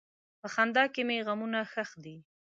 په 0.41 0.47
خندا 0.53 0.83
کې 0.93 1.01
مې 1.07 1.17
غمونه 1.27 1.59
ښخ 1.71 1.89
دي. 2.03 2.15